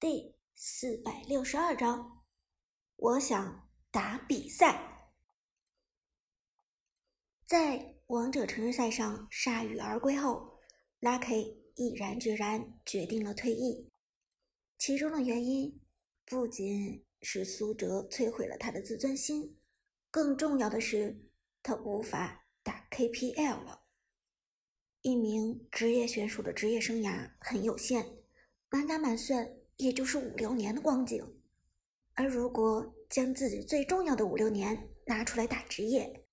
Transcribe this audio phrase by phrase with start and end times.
[0.00, 2.22] 第四百六十二章，
[2.96, 5.12] 我想打比赛。
[7.44, 10.58] 在王者城市赛上铩羽而归后
[11.02, 13.90] ，Lucky 毅然决然决定了退役。
[14.78, 15.78] 其中的原因
[16.24, 19.58] 不仅是苏哲摧毁了他的自尊心，
[20.10, 21.28] 更重要的是
[21.62, 23.82] 他无法打 KPL 了。
[25.02, 28.16] 一名职业选手的职业生涯很有限，
[28.70, 29.59] 满打满算。
[29.80, 31.24] 也就是五六年的光景，
[32.12, 36.26] 而如果将自己最重要的五六年拿出来打职业，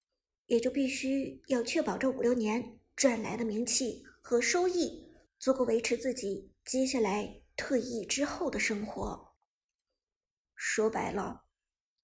[0.47, 9.33] 也就必须要确保这五六年赚来的名气和收益足够维持自己接下来退役之后的生活。
[10.55, 11.45] 说白了，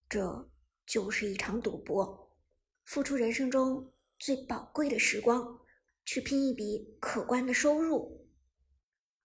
[0.07, 0.49] 这
[0.85, 2.31] 就是一场赌博，
[2.85, 5.59] 付出人生中最宝贵的时光，
[6.05, 8.25] 去拼一笔可观的收入。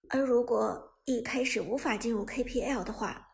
[0.09, 3.31] 而如果，一开始无法进入 KPL 的话，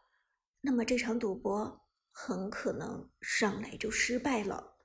[0.61, 4.77] 那么这场赌博很可能上来就失败了。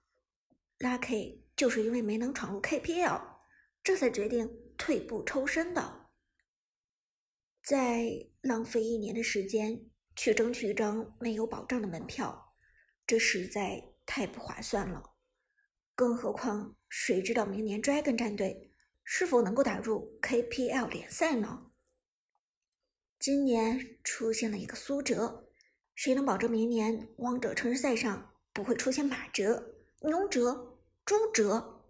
[0.79, 3.21] Lucky 就是因为没能闯入 KPL，
[3.83, 6.07] 这才决定退步抽身的。
[7.61, 8.09] 在
[8.41, 12.55] 浪费一年的时间去争取一张没有保障的门票，
[13.05, 15.11] 这实在太不划算了。
[15.93, 21.68] 更何况，谁知道明年 Dragon 战队是否能够打入 KPL 联赛呢？
[23.19, 25.49] 今年出现了一个苏哲，
[25.93, 31.83] 谁能保证明年王者城市赛上不会出现马哲、牛哲、朱哲？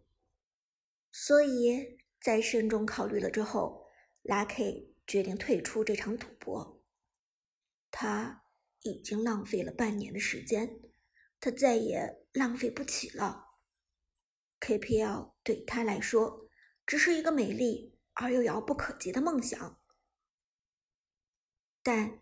[1.12, 3.86] 所以在慎重考虑了之后
[4.24, 6.82] ，Lucky 决定退出这场赌博。
[7.92, 8.44] 他
[8.82, 10.80] 已经浪费了半年的时间，
[11.40, 13.50] 他再也浪费不起了。
[14.60, 16.50] KPL 对他来说
[16.88, 19.80] 只是一个美丽而又遥不可及的梦想。
[21.82, 22.22] 但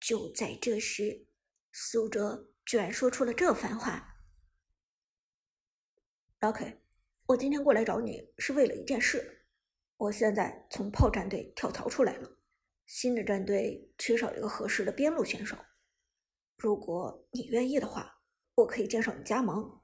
[0.00, 1.26] 就在这时，
[1.72, 4.16] 苏哲居然说出了这番话
[6.40, 6.78] ：“Lucky，
[7.26, 9.46] 我今天过来找你是为了一件事。
[9.96, 12.38] 我现在从炮战队跳槽出来了，
[12.86, 15.56] 新的战队缺少一个合适的边路选手。
[16.56, 18.20] 如果你愿意的话，
[18.54, 19.80] 我可以介绍你加盟。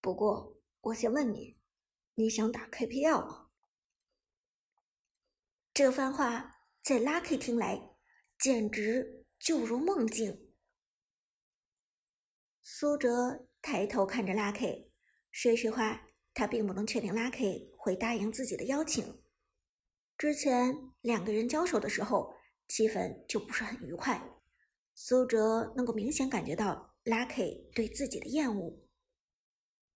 [0.00, 1.58] 不过，我先问你，
[2.14, 3.50] 你想打 KPL 吗？”
[5.72, 7.91] 这番话在 Lucky 听来。
[8.42, 10.50] 简直就如梦境。
[12.60, 14.88] 苏哲抬头看着 Lucky，
[15.30, 19.22] 说实话，他并不能确定 Lucky 会答应自己的邀请。
[20.18, 22.34] 之前两个人交手的时候，
[22.66, 24.20] 气氛就不是很愉快。
[24.92, 28.76] 苏哲能够明显感觉到 Lucky 对自己的厌恶。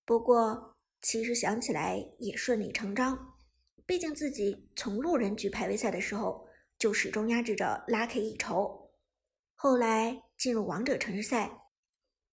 [0.05, 3.41] 不过，其实想起来也顺理成章，
[3.85, 6.47] 毕竟自己从路人局排位赛的时候。
[6.79, 8.93] 就始终压制着 Lucky 一筹。
[9.55, 11.51] 后来进入王者城市赛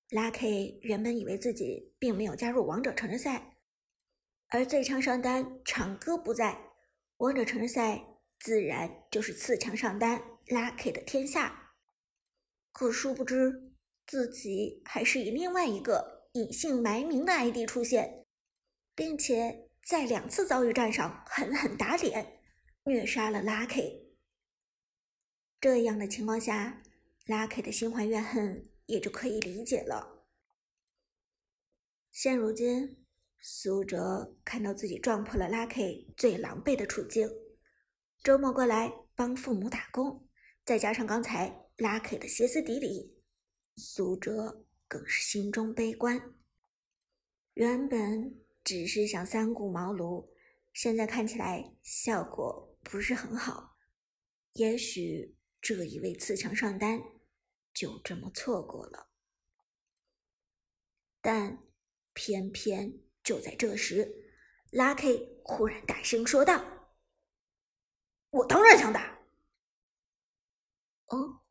[0.10, 3.58] ，Lucky 原本以为自己并没有加入王者城市赛，
[4.50, 6.60] 而最强上单长歌不在，
[7.18, 8.06] 王者城市赛
[8.40, 11.74] 自然就是次强上单 Lucky 的天下。
[12.74, 13.72] 可殊不知，
[14.06, 18.26] 自己还是以另外一个隐姓埋名的 ID 出现，
[18.94, 22.42] 并且在两次遭遇战上狠狠打脸，
[22.84, 24.03] 虐杀了 Lucky。
[25.64, 26.84] 这样的情况下
[27.26, 30.26] ，Lucky 的心怀怨恨也就可以理解了。
[32.12, 33.06] 现如今，
[33.40, 37.30] 苏哲看到自己撞破了 Lucky 最狼狈的处境，
[38.22, 40.28] 周末过来帮父母打工，
[40.66, 43.16] 再加上刚才 Lucky 的歇斯底里，
[43.78, 46.36] 苏哲更是心中悲观。
[47.54, 48.36] 原本
[48.66, 50.28] 只是想三顾茅庐，
[50.74, 53.78] 现在看起来效果不是很好，
[54.56, 55.38] 也许。
[55.64, 57.02] 这一位刺强上单
[57.74, 59.08] 就这么错过了，
[61.22, 61.64] 但
[62.12, 64.14] 偏偏就在这时
[64.74, 66.92] ，Lucky 忽然大声说道
[68.32, 69.18] ：“我当然想打。”
[71.08, 71.46] 哦，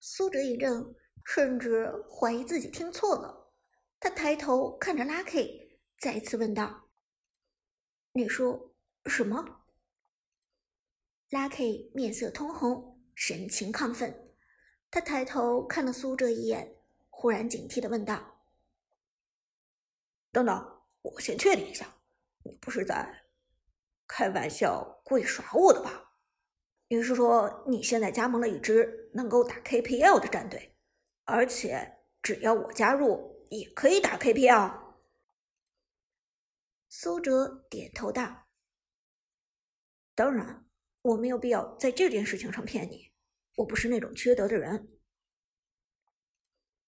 [0.00, 0.96] 苏哲一怔，
[1.26, 3.52] 甚至怀疑自己听错了。
[4.00, 6.88] 他抬头看着 Lucky，再次问道
[8.12, 9.64] ：“你说什么？”
[11.30, 14.32] Lucky 面色通红，神情亢奋。
[14.90, 16.76] 他抬头看了苏哲一眼，
[17.10, 18.44] 忽然警惕的问道
[20.30, 21.96] ：“等等，我先确定一下，
[22.44, 23.24] 你不是在
[24.06, 26.12] 开玩笑、故意耍我的吧？
[26.86, 30.76] 你是说你现在加盟了一支能够打 KPL 的战队，
[31.24, 34.94] 而且只要我加入，也可以打 KPL？”
[36.88, 38.46] 苏哲点头道
[40.14, 40.62] ：“当然。”
[41.06, 43.12] 我没有必要在这件事情上骗你，
[43.54, 44.88] 我不是那种缺德的人。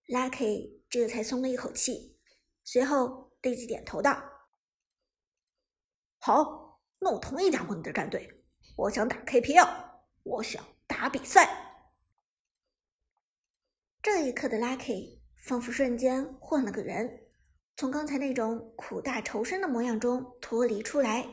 [0.09, 2.19] Lucky 这才松了一口气，
[2.65, 4.21] 随后立即点头道
[6.19, 8.29] ：“好，那我同意加入你的战队。
[8.77, 11.87] 我想打 KPL，我想打比赛。”
[14.03, 17.29] 这一刻的 Lucky 仿佛瞬间换了个人。
[17.77, 21.25] 从刚才那种苦大仇深的模样中脱离出来，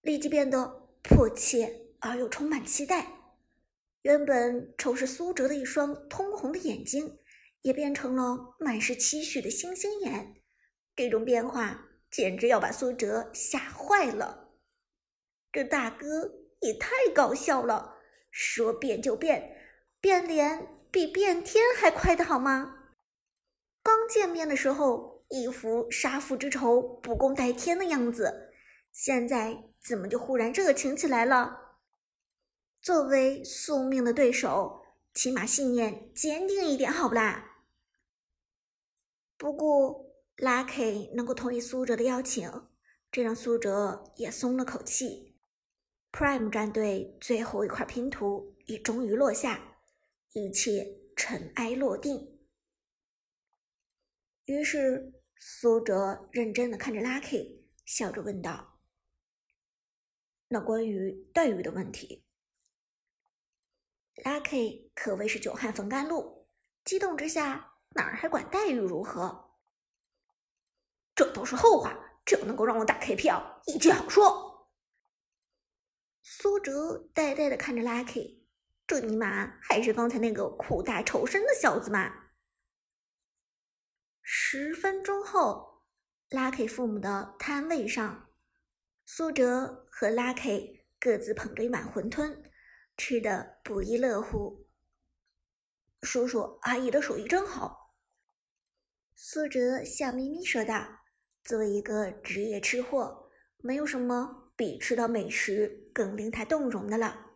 [0.00, 3.06] 立即变得迫切而又充满期待。
[4.02, 7.18] 原本仇视苏哲的一双通红的眼睛，
[7.62, 10.34] 也变成了满是期许的星星眼。
[10.94, 14.50] 这种变化简直要把苏哲吓坏了。
[15.50, 17.94] 这大哥也太搞笑了，
[18.30, 19.56] 说变就变，
[20.00, 22.76] 变脸比变天还快的好吗？
[23.82, 25.10] 刚见面的时候。
[25.34, 28.52] 一副杀父之仇不共戴天的样子，
[28.92, 31.71] 现在怎么就忽然热情起来了？
[32.82, 34.82] 作为宿命的对手，
[35.14, 37.62] 起码信念坚定一点，好不啦？
[39.38, 40.04] 不过
[40.36, 42.50] ，Lucky 能够同意苏哲的邀请，
[43.10, 45.36] 这让苏哲也松了口气。
[46.10, 49.78] Prime 战队最后一块拼图也终于落下，
[50.32, 52.38] 一切尘埃落定。
[54.44, 55.14] 于是。
[55.44, 58.78] 苏哲认真的看着 Lucky，笑着问道
[60.46, 62.22] ：“那关于待遇的问题
[64.16, 66.48] ？”Lucky 可谓是久旱逢甘露，
[66.84, 69.50] 激动之下哪儿还管待遇如何？
[71.14, 74.70] 这都是后话，只要能够让我打 KPL，一切好说。
[76.22, 78.44] 苏哲呆呆的看着 Lucky，
[78.86, 82.30] 这尼玛还是刚才那个苦大仇深的小子吗？
[84.22, 85.82] 十分钟后
[86.30, 88.30] ，Lucky 父母的摊位上，
[89.04, 92.42] 苏哲和 Lucky 各自捧着一碗馄饨，
[92.96, 94.66] 吃的不亦乐乎。
[96.02, 97.94] 叔叔阿姨的手艺真好，
[99.14, 101.00] 苏哲笑眯眯说道
[101.44, 107.30] ：“作为一个职业吃货，没有什么比吃到美食更令他动容的了。”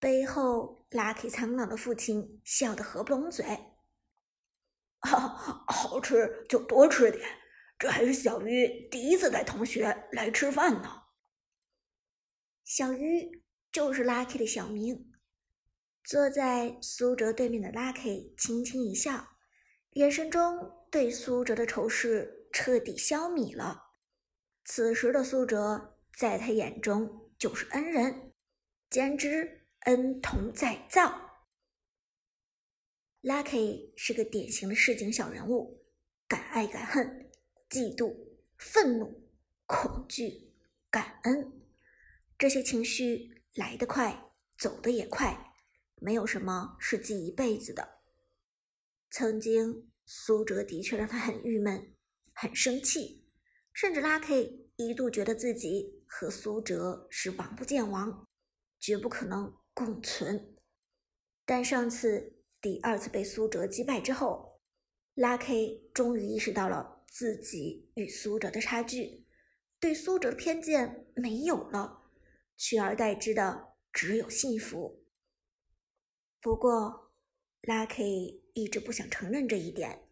[0.00, 3.44] 背后，Lucky 苍老的父亲笑得合不拢嘴。
[5.02, 7.22] 好吃就多吃点，
[7.78, 11.04] 这还是小鱼第一次带同学来吃饭呢。
[12.64, 13.42] 小鱼
[13.72, 15.12] 就是 Lucky 的小名。
[16.02, 19.36] 坐在苏哲对面的 Lucky 轻轻一笑，
[19.90, 23.90] 眼神中对苏哲的仇视彻底消弭了。
[24.64, 28.32] 此时的苏哲在他眼中就是恩人，
[28.88, 31.30] 简直恩同再造。
[33.22, 35.84] Lucky 是个典型的市井小人物，
[36.26, 37.30] 敢爱敢恨，
[37.68, 38.16] 嫉妒、
[38.56, 39.28] 愤怒、
[39.66, 40.54] 恐惧、
[40.90, 41.52] 感恩，
[42.38, 45.54] 这些情绪来得快，走得也快，
[45.96, 48.00] 没有什么是记一辈子的。
[49.10, 51.94] 曾经，苏哲的确让他很郁闷、
[52.32, 53.26] 很生气，
[53.72, 58.26] 甚至 Lucky 一度觉得自己和苏哲是王不见王，
[58.78, 60.56] 绝不可能共存。
[61.44, 62.36] 但上次。
[62.62, 64.60] 第二次被苏哲击败之后
[65.14, 69.26] 拉 K 终于意识到了自己与苏哲的差距，
[69.80, 71.99] 对苏哲的偏见没有了，
[72.60, 75.06] 取而代之的只有幸福。
[76.42, 77.14] 不过
[77.62, 80.10] ，Lucky 一直不想承认这一点，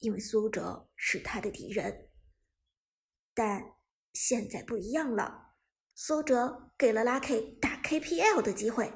[0.00, 2.10] 因为苏哲是他的敌人。
[3.32, 3.76] 但
[4.12, 5.54] 现在不一样了，
[5.94, 8.92] 苏哲给了 Lucky 打 KPL 的机会，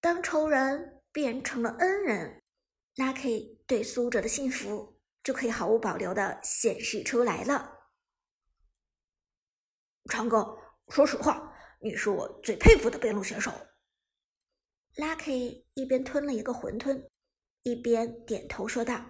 [0.00, 0.94] 当仇人。
[1.10, 2.42] 变成了恩人
[2.96, 7.88] ，Lucky 对苏哲的幸福就可以毫无保留的显示出来了。
[10.04, 10.56] 长哥，
[10.90, 11.47] 说实话，
[11.80, 13.52] 你是我最佩服的边路选手。
[14.96, 17.08] Lucky 一边吞了一个馄饨，
[17.62, 19.04] 一边点头说道：“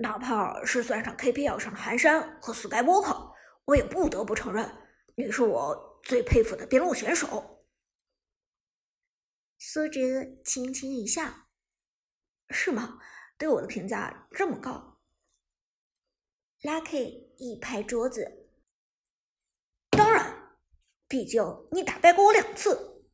[0.00, 4.70] 哪怕是算上 KPL 上的寒山和 Skywalker，我也不得不承认，
[5.16, 7.64] 你是我最佩服的边路选手。”
[9.58, 10.00] 苏哲
[10.44, 11.48] 轻轻一笑
[12.50, 13.00] ：“是吗？
[13.36, 15.00] 对我的评价这么高
[16.62, 18.39] ？”Lucky 一拍桌子：“，
[21.10, 23.04] 毕竟你打败过我两次。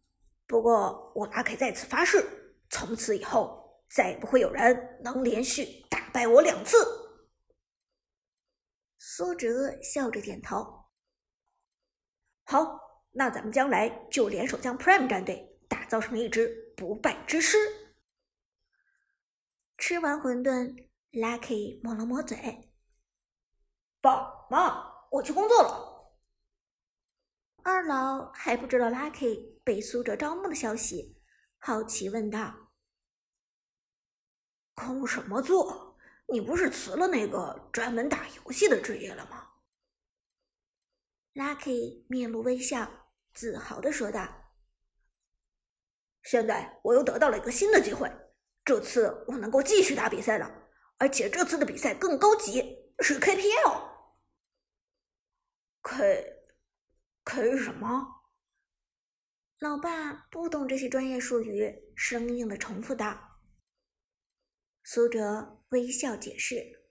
[0.47, 2.25] 不过我 Lucky 在此发誓，
[2.71, 6.77] 从此以后再也不会有人能连续打败我两次。”
[9.01, 10.85] 苏哲笑着点头
[12.45, 12.79] ：“好，
[13.13, 17.59] 那咱们将来就联手将 Prime 战队。”打造成一支不败之师。
[19.77, 22.71] 吃完馄饨，Lucky 抹了抹嘴
[24.01, 25.86] ：“爸妈，我去工作了。”
[27.97, 31.19] 二老还不知道 Lucky 被苏哲招募的消息，
[31.57, 32.73] 好奇问道
[34.77, 35.97] ：“工什么作？
[36.29, 39.49] 你不是辞了那个专门打游戏的职业了吗
[41.35, 44.29] ？”Lucky 面露微笑，自豪的说道
[46.23, 48.13] ：“现在我又得到了一个新的机会，
[48.63, 53.97] 这次我能够继续打比赛了，而且这次的比赛更高级，是 KPL。”
[57.27, 58.23] K K 什么？
[59.59, 63.41] 老爸不懂这些专业术语，生硬的重复道。
[64.85, 66.87] 苏哲微笑解释：“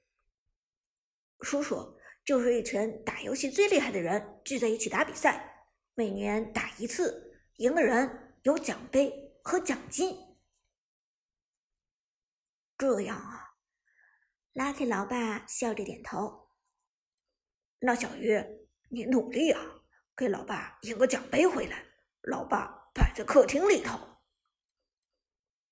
[1.39, 10.17] 叔叔就是一群打游戏最厉害的人聚在一起打比赛，每年打一次，赢的人有奖杯和奖金。”
[12.77, 13.55] 这样啊
[14.53, 16.49] ，Lucky 老爸笑着点头。
[17.79, 18.65] 那小鱼。
[18.87, 19.74] 你努力啊，
[20.17, 21.83] 给老爸赢个奖杯回来，
[22.21, 23.99] 老爸摆在客厅里头。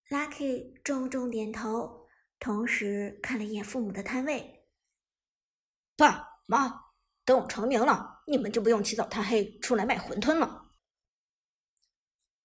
[0.09, 2.07] Lucky 重重点头，
[2.39, 4.67] 同时看了一眼父母的摊位。
[5.95, 6.91] 爸妈，
[7.23, 10.71] 等我成名了，你们就不用起早贪黑出来卖馄饨了。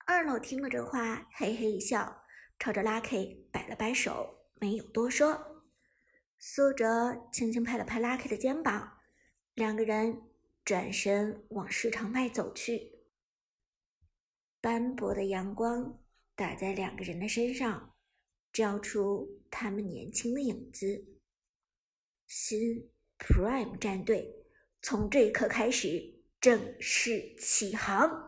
[0.06, 2.22] 二老听了这话，嘿嘿一笑，
[2.60, 5.64] 朝着 Lucky 摆了摆手，没有多说。
[6.38, 8.98] 苏哲轻轻拍了拍 Lucky 的肩膀，
[9.54, 10.27] 两个人。
[10.68, 12.92] 转身往市场外走去，
[14.60, 16.04] 斑驳的阳光
[16.36, 17.96] 打在两个人的身上，
[18.52, 21.22] 照出他们年轻的影子。
[22.26, 24.44] 新 Prime 战队
[24.82, 28.27] 从这一刻开始正式起航。